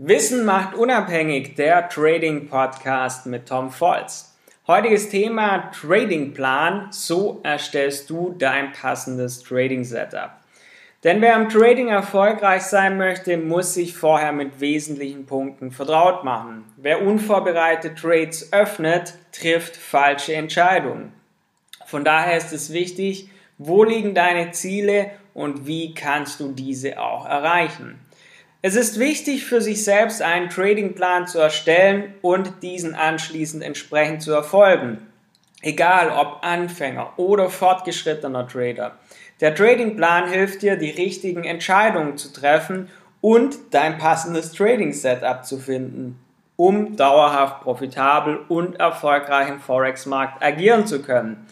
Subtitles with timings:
[0.00, 4.32] Wissen macht unabhängig, der Trading Podcast mit Tom Volz.
[4.68, 6.86] Heutiges Thema Trading Plan.
[6.92, 10.30] So erstellst du dein passendes Trading Setup.
[11.02, 16.64] Denn wer im Trading erfolgreich sein möchte, muss sich vorher mit wesentlichen Punkten vertraut machen.
[16.76, 21.12] Wer unvorbereitet Trades öffnet, trifft falsche Entscheidungen.
[21.86, 27.26] Von daher ist es wichtig, wo liegen deine Ziele und wie kannst du diese auch
[27.26, 27.98] erreichen.
[28.60, 34.32] Es ist wichtig für sich selbst einen Tradingplan zu erstellen und diesen anschließend entsprechend zu
[34.32, 35.06] erfolgen.
[35.62, 38.96] Egal ob Anfänger oder fortgeschrittener Trader.
[39.40, 42.90] Der Tradingplan hilft dir, die richtigen Entscheidungen zu treffen
[43.20, 46.18] und dein passendes Trading-Setup zu finden,
[46.56, 51.46] um dauerhaft profitabel und erfolgreich im Forex-Markt agieren zu können.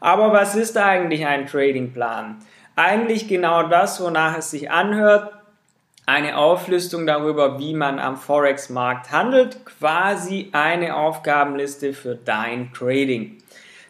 [0.00, 2.36] Aber was ist eigentlich ein Tradingplan?
[2.76, 5.41] Eigentlich genau das, wonach es sich anhört,
[6.06, 13.38] eine Auflistung darüber, wie man am Forex-Markt handelt, quasi eine Aufgabenliste für dein Trading.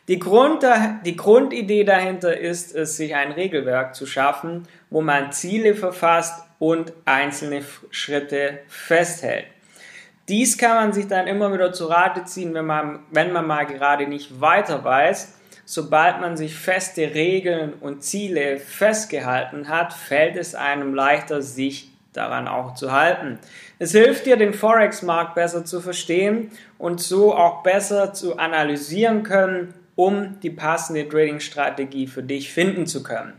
[0.08, 0.64] Die, Grund,
[1.06, 6.92] die Grundidee dahinter ist es, sich ein Regelwerk zu schaffen, wo man Ziele verfasst und
[7.04, 9.46] einzelne Schritte festhält.
[10.28, 13.64] Dies kann man sich dann immer wieder zu Rate ziehen, wenn man, wenn man mal
[13.64, 15.38] gerade nicht weiter weiß.
[15.64, 22.48] Sobald man sich feste Regeln und Ziele festgehalten hat, fällt es einem leichter, sich daran
[22.48, 23.38] auch zu halten.
[23.78, 29.74] Es hilft dir, den Forex-Markt besser zu verstehen und so auch besser zu analysieren können,
[29.94, 33.34] um die passende Trading-Strategie für dich finden zu können.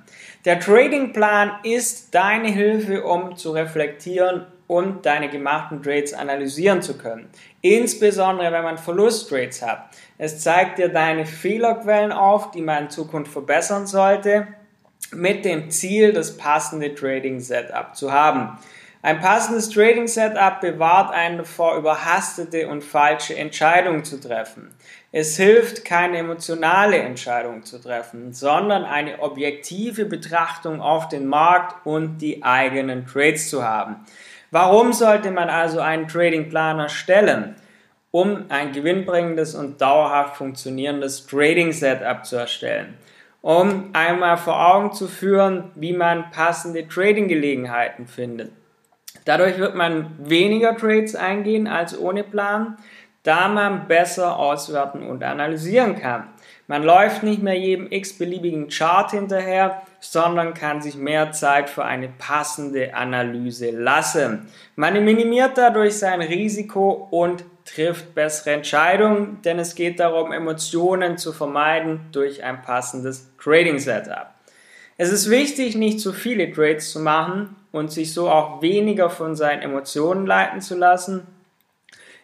[0.46, 7.30] Der Trading-Plan ist deine Hilfe, um zu reflektieren und deine gemachten Trades analysieren zu können.
[7.62, 9.90] Insbesondere wenn man Verlusttrades hat.
[10.18, 14.48] Es zeigt dir deine Fehlerquellen auf, die man in Zukunft verbessern sollte
[15.16, 18.58] mit dem Ziel, das passende Trading Setup zu haben.
[19.06, 24.74] Ein passendes Trading Setup bewahrt einen davor, überhastete und falsche Entscheidungen zu treffen.
[25.12, 32.20] Es hilft, keine emotionale Entscheidung zu treffen, sondern eine objektive Betrachtung auf den Markt und
[32.20, 33.98] die eigenen Trades zu haben.
[34.52, 37.56] Warum sollte man also einen Trading Plan erstellen?
[38.12, 42.98] Um ein gewinnbringendes und dauerhaft funktionierendes Trading Setup zu erstellen
[43.44, 48.54] um einmal vor Augen zu führen, wie man passende Trading-Gelegenheiten findet.
[49.26, 52.78] Dadurch wird man weniger Trades eingehen als ohne Plan,
[53.24, 56.28] da man besser auswerten und analysieren kann.
[56.68, 62.10] Man läuft nicht mehr jedem x-beliebigen Chart hinterher, sondern kann sich mehr Zeit für eine
[62.10, 64.48] passende Analyse lassen.
[64.76, 71.32] Man minimiert dadurch sein Risiko und trifft bessere Entscheidungen, denn es geht darum, Emotionen zu
[71.32, 74.28] vermeiden durch ein passendes Trading Setup.
[74.98, 79.36] Es ist wichtig, nicht zu viele Trades zu machen und sich so auch weniger von
[79.36, 81.26] seinen Emotionen leiten zu lassen.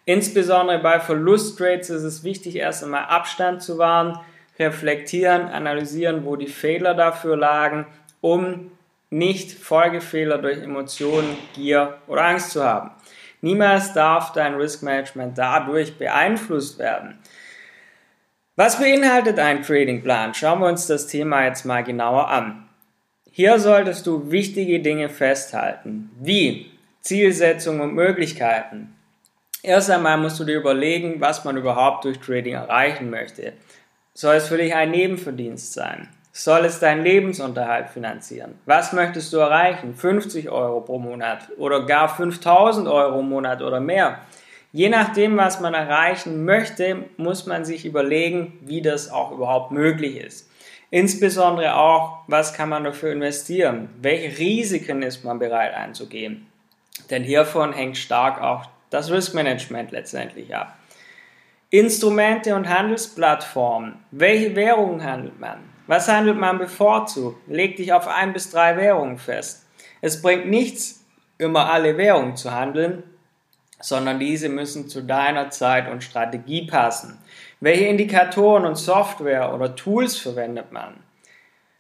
[0.10, 4.18] Insbesondere bei Verlusttrades ist es wichtig, erst einmal Abstand zu wahren,
[4.58, 7.86] reflektieren, analysieren, wo die Fehler dafür lagen,
[8.20, 8.72] um
[9.12, 12.90] nicht Folgefehler durch Emotionen, Gier oder Angst zu haben.
[13.42, 17.20] Niemals darf dein Risk Management dadurch beeinflusst werden.
[18.56, 20.34] Was beinhaltet ein Tradingplan?
[20.34, 22.68] Schauen wir uns das Thema jetzt mal genauer an.
[23.30, 26.72] Hier solltest du wichtige Dinge festhalten, wie
[27.02, 28.96] Zielsetzung und Möglichkeiten.
[29.62, 33.54] Erst einmal musst du dir überlegen, was man überhaupt durch Trading erreichen möchte.
[34.14, 36.08] Soll es für dich ein Nebenverdienst sein?
[36.32, 38.56] Soll es deinen Lebensunterhalt finanzieren?
[38.66, 39.96] Was möchtest du erreichen?
[39.96, 44.20] 50 Euro pro Monat oder gar 5000 Euro im Monat oder mehr?
[44.72, 50.18] Je nachdem, was man erreichen möchte, muss man sich überlegen, wie das auch überhaupt möglich
[50.18, 50.50] ist.
[50.92, 53.90] Insbesondere auch, was kann man dafür investieren?
[54.02, 56.48] Welche Risiken ist man bereit einzugehen?
[57.10, 60.78] Denn hiervon hängt stark auch das Risk Management letztendlich ab.
[61.70, 64.00] Instrumente und Handelsplattformen.
[64.12, 65.60] Welche Währungen handelt man?
[65.86, 67.48] Was handelt man bevorzugt?
[67.48, 69.66] Leg dich auf ein bis drei Währungen fest.
[70.02, 71.06] Es bringt nichts,
[71.38, 73.04] immer alle Währungen zu handeln,
[73.80, 77.18] sondern diese müssen zu deiner Zeit und Strategie passen.
[77.60, 80.96] Welche Indikatoren und Software oder Tools verwendet man?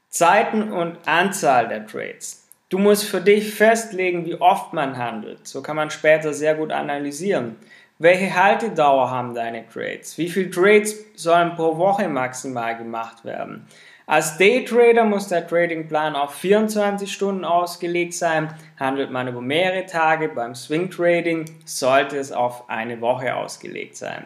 [0.09, 2.48] Zeiten und Anzahl der Trades.
[2.69, 5.47] Du musst für dich festlegen, wie oft man handelt.
[5.47, 7.55] So kann man später sehr gut analysieren.
[7.97, 10.19] Welche Haltedauer haben deine Trades?
[10.19, 13.65] Wie viele Trades sollen pro Woche maximal gemacht werden?
[14.05, 18.53] Als Daytrader muss der Tradingplan auf 24 Stunden ausgelegt sein.
[18.79, 24.25] Handelt man über mehrere Tage beim Swing Trading, sollte es auf eine Woche ausgelegt sein.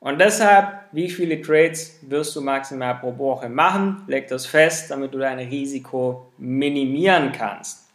[0.00, 4.04] Und deshalb, wie viele Trades wirst du maximal pro Woche machen?
[4.06, 7.88] Leg das fest, damit du dein Risiko minimieren kannst.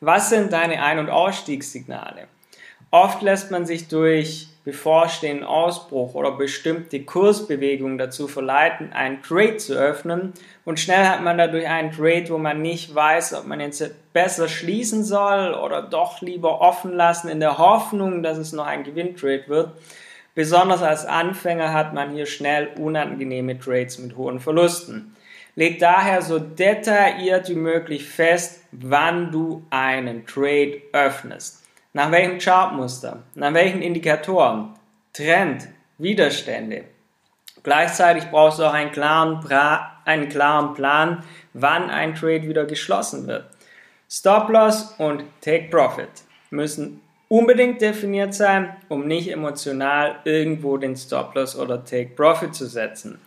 [0.00, 2.28] Was sind deine Ein- und Ausstiegssignale?
[2.90, 9.74] Oft lässt man sich durch bevorstehenden Ausbruch oder bestimmte Kursbewegungen dazu verleiten, einen Trade zu
[9.74, 10.32] öffnen
[10.64, 13.84] und schnell hat man dadurch einen Trade, wo man nicht weiß, ob man jetzt
[14.14, 18.84] besser schließen soll oder doch lieber offen lassen in der Hoffnung, dass es noch ein
[18.84, 19.72] Gewinntrade wird.
[20.34, 25.14] Besonders als Anfänger hat man hier schnell unangenehme Trades mit hohen Verlusten.
[25.54, 31.62] Leg daher so detailliert wie möglich fest, wann du einen Trade öffnest.
[31.92, 33.22] Nach welchem Chartmuster?
[33.36, 34.70] Nach welchen Indikatoren?
[35.12, 36.84] Trend, Widerstände.
[37.62, 39.46] Gleichzeitig brauchst du auch einen klaren,
[40.04, 41.22] einen klaren Plan,
[41.52, 43.46] wann ein Trade wieder geschlossen wird.
[44.10, 52.54] Stop-Loss und Take-Profit müssen unbedingt definiert sein, um nicht emotional irgendwo den Stop-Loss oder Take-Profit
[52.54, 53.18] zu setzen.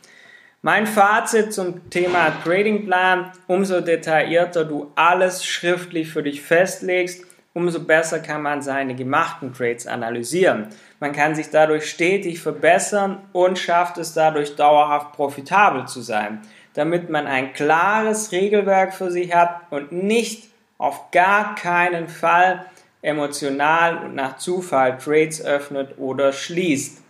[0.62, 7.80] Mein Fazit zum Thema Trading Plan, umso detaillierter du alles schriftlich für dich festlegst, umso
[7.80, 10.68] besser kann man seine gemachten Trades analysieren.
[11.00, 16.42] Man kann sich dadurch stetig verbessern und schafft es dadurch dauerhaft profitabel zu sein,
[16.74, 22.66] damit man ein klares Regelwerk für sich hat und nicht auf gar keinen Fall
[23.02, 27.02] emotional und nach Zufall Trades öffnet oder schließt.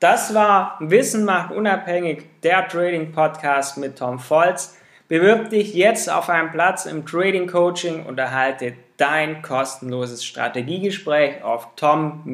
[0.00, 4.76] Das war Wissen macht unabhängig, der Trading Podcast mit Tom Volz.
[5.08, 11.68] Bewirb dich jetzt auf einen Platz im Trading Coaching und erhalte dein kostenloses Strategiegespräch auf
[11.76, 12.26] tom-volz.de.